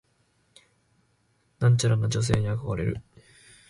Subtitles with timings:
[1.59, 3.03] 聡明な女性に憧れる